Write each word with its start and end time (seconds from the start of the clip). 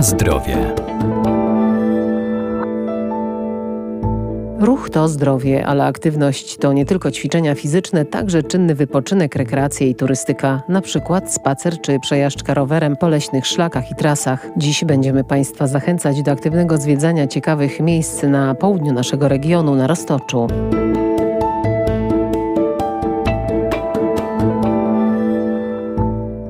Zdrowie. 0.00 0.74
Ruch 4.58 4.90
to 4.90 5.08
zdrowie, 5.08 5.66
ale 5.66 5.84
aktywność 5.84 6.56
to 6.56 6.72
nie 6.72 6.86
tylko 6.86 7.10
ćwiczenia 7.10 7.54
fizyczne, 7.54 8.04
także 8.04 8.42
czynny 8.42 8.74
wypoczynek, 8.74 9.36
rekreacja 9.36 9.86
i 9.86 9.94
turystyka, 9.94 10.62
na 10.68 10.80
przykład 10.80 11.32
spacer 11.32 11.80
czy 11.80 12.00
przejażdżka 12.00 12.54
rowerem 12.54 12.96
po 12.96 13.08
leśnych 13.08 13.46
szlakach 13.46 13.90
i 13.90 13.94
trasach. 13.94 14.46
Dziś 14.56 14.84
będziemy 14.84 15.24
Państwa 15.24 15.66
zachęcać 15.66 16.22
do 16.22 16.32
aktywnego 16.32 16.76
zwiedzania 16.76 17.26
ciekawych 17.26 17.80
miejsc 17.80 18.22
na 18.22 18.54
południu 18.54 18.92
naszego 18.92 19.28
regionu, 19.28 19.74
na 19.74 19.86
Roztoczu. 19.86 20.46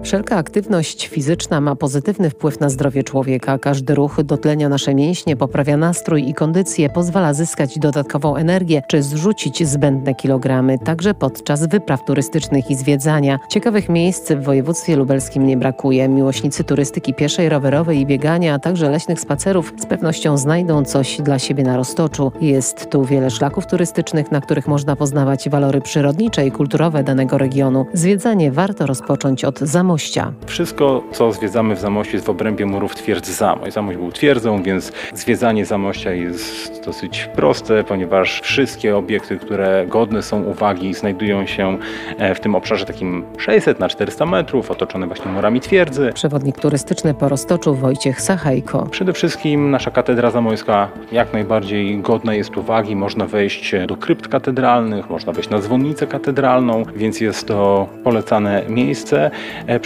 Wszelka 0.09 0.37
aktywność 0.37 1.09
fizyczna 1.09 1.61
ma 1.61 1.77
pozytywny 1.77 2.31
wpływ 2.31 2.61
na 2.61 2.69
zdrowie 2.69 3.05
człowieka. 3.05 3.59
Każdy 3.59 3.95
ruch 3.95 4.23
dotlenia 4.23 4.69
nasze 4.69 4.95
mięśnie, 4.95 5.37
poprawia 5.37 5.77
nastrój 5.77 6.29
i 6.29 6.35
kondycję, 6.35 6.91
pozwala 6.91 7.35
zyskać 7.35 7.79
dodatkową 7.79 8.37
energię 8.37 8.83
czy 8.89 9.03
zrzucić 9.03 9.69
zbędne 9.69 10.15
kilogramy, 10.15 10.79
także 10.79 11.15
podczas 11.15 11.67
wypraw 11.67 12.05
turystycznych 12.05 12.71
i 12.71 12.75
zwiedzania. 12.75 13.39
Ciekawych 13.49 13.89
miejsc 13.89 14.33
w 14.33 14.43
województwie 14.43 14.97
lubelskim 14.97 15.47
nie 15.47 15.57
brakuje. 15.57 16.09
Miłośnicy 16.09 16.65
turystyki 16.65 17.15
pieszej, 17.15 17.49
rowerowej 17.49 18.01
i 18.01 18.07
biegania, 18.07 18.55
a 18.55 18.59
także 18.59 18.91
leśnych 18.91 19.21
spacerów 19.21 19.73
z 19.81 19.87
pewnością 19.87 20.39
znajdą 20.39 20.85
coś 20.85 21.21
dla 21.21 21.39
siebie 21.39 21.65
na 21.65 21.77
Roztoczu. 21.77 22.33
Jest 22.41 22.91
tu 22.91 23.05
wiele 23.05 23.31
szlaków 23.31 23.67
turystycznych, 23.67 24.33
na 24.33 24.41
których 24.41 24.69
można 24.69 24.97
poznawać 24.97 25.49
walory 25.49 25.81
przyrodnicze 25.81 26.47
i 26.47 26.51
kulturowe 26.51 27.05
danego 27.05 27.39
regionu. 27.39 27.87
Zwiedzanie 27.93 28.53
warto 28.53 28.87
rozpocząć 28.87 29.45
od 29.45 29.59
Zamościa 29.59 29.98
Zamościa. 29.99 30.33
Wszystko, 30.47 31.03
co 31.13 31.33
zwiedzamy 31.33 31.77
w 31.77 31.81
Zamościu 31.81 32.17
jest 32.17 32.27
w 32.27 32.31
obrębie 32.31 32.67
murów 32.67 32.95
twierdzy 32.95 33.33
Zamość. 33.33 33.73
Zamość 33.73 33.99
był 33.99 34.13
twierdzą, 34.13 34.63
więc 34.63 34.93
zwiedzanie 35.15 35.65
Zamościa 35.65 36.13
jest 36.13 36.85
dosyć 36.85 37.29
proste, 37.35 37.85
ponieważ 37.85 38.41
wszystkie 38.41 38.97
obiekty, 38.97 39.37
które 39.37 39.87
godne 39.89 40.23
są 40.23 40.43
uwagi, 40.43 40.95
znajdują 40.95 41.47
się 41.47 41.79
e, 42.19 42.35
w 42.35 42.41
tym 42.41 42.55
obszarze 42.55 42.87
takim 42.87 43.25
600 43.39 43.81
na 43.81 43.89
400 43.89 44.27
metrów, 44.27 44.71
otoczone 44.71 45.07
właśnie 45.07 45.33
murami 45.33 45.61
twierdzy. 45.61 46.11
Przewodnik 46.15 46.61
turystyczny 46.61 47.15
po 47.15 47.29
Roztoczu 47.29 47.75
Wojciech 47.75 48.21
Sachajko. 48.21 48.87
Przede 48.91 49.13
wszystkim 49.13 49.71
nasza 49.71 49.91
katedra 49.91 50.31
zamojska 50.31 50.89
jak 51.13 51.33
najbardziej 51.33 52.01
godna 52.01 52.35
jest 52.35 52.57
uwagi. 52.57 52.97
Można 52.97 53.27
wejść 53.27 53.75
do 53.87 53.97
krypt 53.97 54.29
katedralnych, 54.29 55.11
można 55.11 55.33
wejść 55.33 55.51
na 55.51 55.59
dzwonnicę 55.59 56.07
katedralną, 56.07 56.83
więc 56.97 57.21
jest 57.21 57.47
to 57.49 57.89
polecane 58.05 58.63
miejsce. 58.69 59.31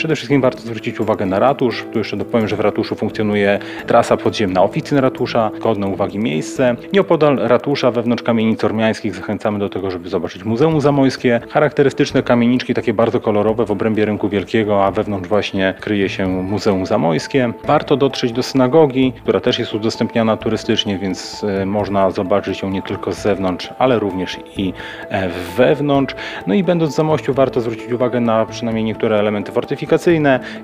Przede 0.03 0.17
wszystkim 0.17 0.41
warto 0.41 0.61
zwrócić 0.61 1.01
uwagę 1.01 1.27
na 1.27 1.39
ratusz. 1.39 1.85
Tu 1.93 1.99
jeszcze 1.99 2.17
dopowiem, 2.17 2.49
że 2.49 2.57
w 2.57 2.61
ratuszu 2.61 2.95
funkcjonuje 2.95 3.59
trasa 3.87 4.17
podziemna 4.17 4.63
oficyn 4.63 4.99
ratusza, 4.99 5.51
godne 5.61 5.87
uwagi 5.87 6.19
miejsce. 6.19 6.77
Nieopodal 6.93 7.37
ratusza 7.37 7.91
wewnątrz 7.91 8.23
kamienic 8.23 8.65
ormiańskich 8.65 9.15
zachęcamy 9.15 9.59
do 9.59 9.69
tego, 9.69 9.91
żeby 9.91 10.09
zobaczyć 10.09 10.45
Muzeum 10.45 10.81
Zamojskie. 10.81 11.41
Charakterystyczne 11.51 12.23
kamieniczki, 12.23 12.75
takie 12.75 12.95
bardzo 12.95 13.21
kolorowe 13.21 13.67
w 13.67 13.71
obrębie 13.71 14.05
Rynku 14.05 14.29
Wielkiego, 14.29 14.85
a 14.85 14.91
wewnątrz 14.91 15.29
właśnie 15.29 15.75
kryje 15.81 16.09
się 16.09 16.27
Muzeum 16.29 16.87
Zamojskie. 16.87 17.53
Warto 17.65 17.97
dotrzeć 17.97 18.33
do 18.33 18.43
synagogi, 18.43 19.13
która 19.23 19.41
też 19.41 19.59
jest 19.59 19.75
udostępniana 19.75 20.37
turystycznie, 20.37 20.99
więc 20.99 21.45
e, 21.45 21.67
można 21.67 22.11
zobaczyć 22.11 22.63
ją 22.63 22.71
nie 22.71 22.83
tylko 22.83 23.13
z 23.13 23.23
zewnątrz, 23.23 23.71
ale 23.79 23.99
również 23.99 24.39
i 24.57 24.73
e, 25.09 25.29
wewnątrz. 25.57 26.15
No 26.47 26.55
i 26.55 26.65
będąc 26.65 26.93
w 26.93 26.97
Zamościu 26.97 27.35
warto 27.35 27.61
zwrócić 27.61 27.93
uwagę 27.93 28.21
na 28.21 28.47
przynajmniej 28.47 28.85
niektóre 28.85 29.19
elementy 29.19 29.53
fortyfikacji 29.53 29.92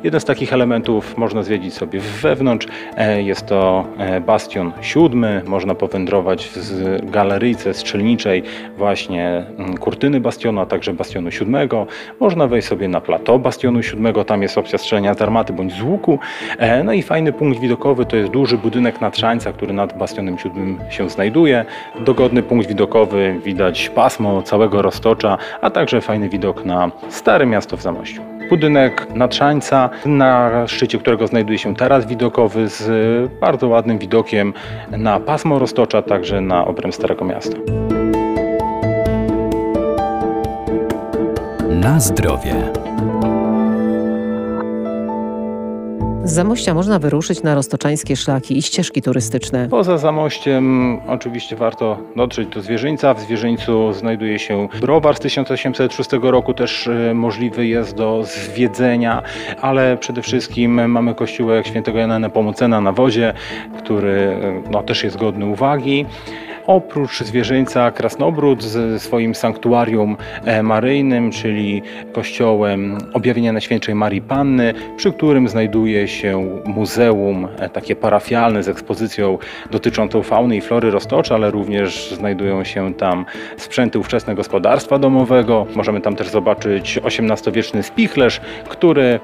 Jeden 0.05 0.21
z 0.21 0.25
takich 0.25 0.53
elementów 0.53 1.19
można 1.19 1.43
zwiedzić 1.43 1.75
sobie 1.75 2.01
wewnątrz. 2.01 2.67
E, 2.97 3.23
jest 3.23 3.47
to 3.47 3.85
e, 3.99 4.21
bastion 4.21 4.73
siódmy. 4.81 5.43
Można 5.47 5.75
powędrować 5.75 6.51
z 6.51 7.01
galeryjce 7.11 7.75
strzelniczej 7.75 8.43
właśnie 8.77 9.47
mm, 9.59 9.77
kurtyny 9.77 10.21
bastionu, 10.21 10.61
a 10.61 10.67
także 10.67 10.93
bastionu 10.93 11.31
siódmego. 11.31 11.87
Można 12.21 12.47
wejść 12.47 12.69
sobie 12.69 12.89
na 12.89 13.01
plateau 13.01 13.39
bastionu 13.39 13.83
siódmego. 13.83 14.25
Tam 14.25 14.43
jest 14.43 14.59
opcja 14.59 14.79
strzelania 14.79 15.15
z 15.15 15.23
armaty 15.23 15.53
bądź 15.53 15.73
z 15.73 15.83
łuku. 15.83 16.19
E, 16.59 16.85
no 16.85 16.93
i 16.93 17.03
fajny 17.03 17.33
punkt 17.33 17.61
widokowy 17.61 18.07
to 18.07 18.17
jest 18.17 18.31
duży 18.31 18.59
budynek 18.59 19.01
natrzańca, 19.01 19.53
który 19.53 19.73
nad 19.73 19.99
bastionem 19.99 20.39
siódmym 20.39 20.79
się 20.91 21.11
znajduje. 21.11 21.65
Dogodny 22.01 22.43
punkt 22.43 22.69
widokowy, 22.69 23.41
widać 23.45 23.89
pasmo 23.89 24.43
całego 24.43 24.83
roztocza, 24.83 25.39
a 25.61 25.71
także 25.71 26.01
fajny 26.01 26.29
widok 26.29 26.65
na 26.65 26.91
Stare 27.09 27.47
Miasto 27.47 27.77
w 27.77 27.83
Zamościu 27.83 28.39
budynek 28.49 29.07
Natrzańca, 29.19 29.91
na 30.07 30.51
szczycie 30.67 30.99
którego 30.99 31.27
znajduje 31.27 31.59
się 31.59 31.75
taras 31.77 32.07
widokowy 32.07 32.69
z 32.69 33.33
bardzo 33.41 33.69
ładnym 33.69 33.99
widokiem 33.99 34.53
na 34.91 35.21
pasmo 35.21 35.59
Roztocza, 35.59 36.03
także 36.03 36.41
na 36.41 36.65
obręb 36.65 36.95
Starego 36.95 37.25
Miasta. 37.25 37.57
Na 41.71 42.01
zdrowie. 42.01 42.88
Z 46.29 46.33
Zamościa 46.33 46.75
można 46.75 46.99
wyruszyć 46.99 47.43
na 47.43 47.55
roztoczańskie 47.55 48.17
szlaki 48.17 48.59
i 48.59 48.63
ścieżki 48.63 49.03
turystyczne. 49.03 49.69
Poza 49.71 49.99
Zamościem 49.99 50.97
oczywiście 51.07 51.57
warto 51.57 51.99
dotrzeć 52.17 52.49
do 52.49 52.63
Zwierzyńca. 52.63 53.15
W 53.15 53.21
Zwierzyńcu 53.21 53.93
znajduje 53.93 54.39
się 54.39 54.69
browar 54.81 55.17
z 55.17 55.21
1806 55.21 56.11
roku, 56.23 56.55
też 56.55 56.89
e, 56.89 57.15
możliwy 57.15 57.67
jest 57.67 57.97
do 57.97 58.25
zwiedzenia, 58.25 59.23
ale 59.61 59.97
przede 59.97 60.23
wszystkim 60.23 60.91
mamy 60.91 61.15
kościółek 61.15 61.67
świętego 61.67 61.99
Jana 61.99 62.19
Nepomucena 62.19 62.81
na 62.81 62.93
wozie, 62.93 63.33
który 63.79 64.13
e, 64.67 64.71
no, 64.71 64.83
też 64.83 65.05
jest 65.05 65.17
godny 65.17 65.47
uwagi. 65.47 66.07
Oprócz 66.69 67.23
zwierzęca 67.23 67.91
Krasnobród 67.91 68.63
z 68.63 69.03
swoim 69.03 69.35
sanktuarium 69.35 70.17
e, 70.45 70.63
maryjnym, 70.63 71.31
czyli 71.31 71.83
kościołem 72.13 72.99
objawienia 73.13 73.53
Najświętszej 73.53 73.95
Marii 73.95 74.23
Panny, 74.23 74.75
przy 74.97 75.13
którym 75.13 75.49
znajduje 75.49 76.09
się 76.09 76.61
muzeum 76.65 77.49
e, 77.59 77.69
takie 77.69 77.97
parafialne 77.97 78.63
z 78.63 78.69
ekspozycją 78.69 79.39
dotyczącą 79.71 80.23
fauny 80.23 80.57
i 80.57 80.61
flory 80.61 80.91
Roztocza, 80.91 81.35
ale 81.35 81.51
również 81.51 82.15
znajdują 82.15 82.65
się 82.65 82.95
tam 82.95 83.25
sprzęty 83.57 83.99
ówczesne 83.99 84.35
gospodarstwa 84.35 84.99
domowego. 84.99 85.67
Możemy 85.75 86.01
tam 86.01 86.17
też 86.17 86.29
zobaczyć 86.29 87.01
XVIII-wieczny 87.05 87.83
spichlerz, 87.83 88.41
który 88.69 89.21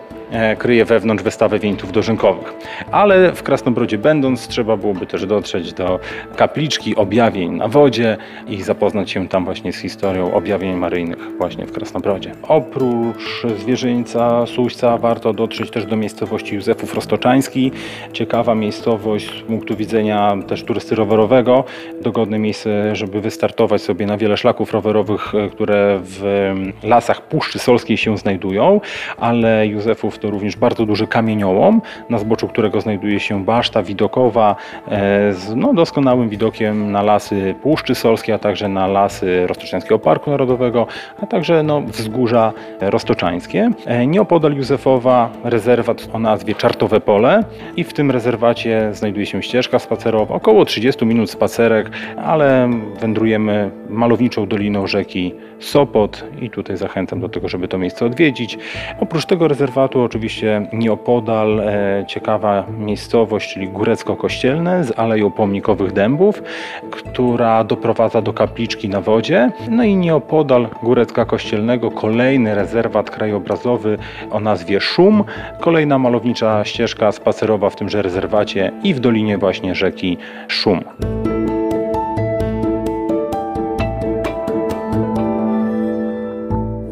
kryje 0.59 0.85
wewnątrz 0.85 1.25
wystawę 1.25 1.59
wieńców 1.59 1.93
dożynkowych. 1.93 2.55
Ale 2.91 3.33
w 3.33 3.43
Krasnobrodzie 3.43 3.99
będąc, 3.99 4.49
trzeba 4.49 4.77
byłoby 4.77 5.07
też 5.07 5.27
dotrzeć 5.27 5.73
do 5.73 6.01
kapliczki 6.37 6.97
objawień 6.97 7.53
na 7.53 7.69
wodzie 7.69 8.17
i 8.49 8.63
zapoznać 8.63 9.11
się 9.11 9.29
tam 9.29 9.45
właśnie 9.45 9.73
z 9.73 9.77
historią 9.77 10.35
objawień 10.35 10.77
maryjnych 10.77 11.19
właśnie 11.39 11.67
w 11.67 11.73
Krasnobrodzie. 11.73 12.33
Oprócz 12.49 13.43
Zwierzyńca, 13.59 14.47
Suśca 14.47 14.99
warto 14.99 15.33
dotrzeć 15.33 15.71
też 15.71 15.87
do 15.87 15.97
miejscowości 15.97 16.55
Józefów 16.55 16.95
Roztoczański. 16.95 17.73
Ciekawa 18.13 18.55
miejscowość 18.55 19.39
z 19.39 19.43
punktu 19.43 19.77
widzenia 19.77 20.37
też 20.49 20.63
turysty 20.63 20.95
rowerowego. 20.95 21.65
Dogodne 22.03 22.39
miejsce, 22.39 22.97
żeby 22.97 23.21
wystartować 23.21 23.83
sobie 23.83 24.07
na 24.07 24.17
wiele 24.17 24.37
szlaków 24.37 24.73
rowerowych, 24.73 25.35
e, 25.35 25.49
które 25.49 26.01
w 26.03 26.53
lasach 26.83 27.29
Puszczy 27.29 27.59
Solskiej 27.59 27.97
się 27.97 28.19
znajdują, 28.19 28.81
ale 29.17 29.67
Józefów 29.67 30.19
to 30.25 30.31
również 30.31 30.57
bardzo 30.57 30.87
duży 30.87 31.07
kamieniołom, 31.07 31.83
na 32.11 32.19
zboczu 32.19 32.49
którego 32.49 32.81
znajduje 32.81 33.21
się 33.21 33.45
baszta 33.45 33.83
widokowa 33.83 34.57
e, 34.89 35.33
z 35.33 35.55
no, 35.57 35.75
doskonałym 35.75 36.29
widokiem 36.29 36.93
na 36.93 37.03
lasy 37.03 37.55
Puszczy 37.63 37.95
Solskiej, 37.95 38.35
a 38.35 38.39
także 38.39 38.69
na 38.69 38.87
lasy 38.87 39.47
Roztoczańskiego 39.47 39.99
Parku 39.99 40.31
Narodowego, 40.31 40.87
a 41.23 41.27
także 41.27 41.63
no, 41.63 41.81
wzgórza 41.81 42.53
roztoczańskie. 42.81 43.71
E, 43.87 44.07
nieopodal 44.07 44.55
Józefowa 44.55 45.31
rezerwat 45.45 46.09
o 46.13 46.19
nazwie 46.19 46.55
Czartowe 46.55 47.01
Pole 47.01 47.45
i 47.77 47.85
w 47.85 47.93
tym 47.93 48.11
rezerwacie 48.11 48.91
znajduje 48.93 49.27
się 49.27 49.43
ścieżka 49.43 49.79
spacerowa, 49.79 50.35
około 50.35 50.65
30 50.65 51.07
minut 51.07 51.31
spacerek, 51.31 51.91
ale 52.17 52.71
wędrujemy 53.01 53.71
malowniczą 53.89 54.47
doliną 54.47 54.87
rzeki 54.87 55.35
Sopot 55.59 56.25
i 56.41 56.51
tutaj 56.51 56.77
zachęcam 56.77 57.21
do 57.21 57.29
tego, 57.29 57.49
żeby 57.49 57.69
to 57.69 57.79
miejsce 57.79 58.07
odwiedzić. 58.07 58.59
Oprócz 59.01 59.27
tego 59.27 59.49
rezerwatu 59.49 60.03
oczywiście 60.05 60.67
nieopodal 60.73 61.61
e, 61.61 62.05
ciekawa 62.09 62.65
miejscowość, 62.79 63.55
czyli 63.55 63.69
Górecko-Kościelne 63.69 64.85
z 64.85 64.99
Aleją 64.99 65.31
Pomnikowych 65.31 65.93
Dębów, 65.93 66.43
która 66.91 67.65
doprowadza 67.65 68.23
do 68.23 68.33
kapliczki 68.33 68.89
na 68.89 69.01
wodzie. 69.01 69.53
No 69.71 69.85
i 69.85 69.97
nieopodal 69.97 70.69
Górecka 70.83 71.25
Kościelnego 71.25 71.91
kolejny 71.91 72.55
rezerwat 72.55 73.11
krajobrazowy 73.11 73.99
o 74.31 74.41
nazwie 74.41 74.81
Szum, 74.81 75.25
kolejna 75.61 75.99
malownicza 75.99 76.65
ścieżka 76.65 77.13
spacerowa 77.13 77.71
w 77.71 77.77
tymże 77.77 78.03
rezerwacie 78.03 78.73
i 78.83 78.95
w 78.95 79.01
dolinie 79.01 79.39
właśnie 79.39 79.75
rzeki 79.75 80.19
Szum. 80.49 80.85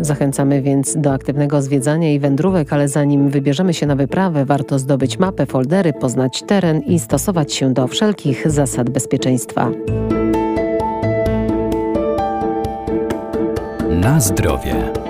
Zachęcamy 0.03 0.63
więc 0.63 0.97
do 0.97 1.13
aktywnego 1.13 1.63
zwiedzania 1.63 2.13
i 2.13 2.19
wędrówek, 2.19 2.73
ale 2.73 2.89
zanim 2.89 3.31
wybierzemy 3.31 3.75
się 3.75 3.87
na 3.87 3.97
wyprawę, 3.97 4.45
warto 4.45 4.79
zdobyć 4.79 5.19
mapę, 5.19 5.47
foldery, 5.47 5.93
poznać 5.93 6.43
teren 6.43 6.81
i 6.81 6.99
stosować 6.99 7.53
się 7.53 7.73
do 7.73 7.87
wszelkich 7.87 8.51
zasad 8.51 8.91
bezpieczeństwa. 8.91 9.71
Na 13.91 14.21
zdrowie. 14.21 15.02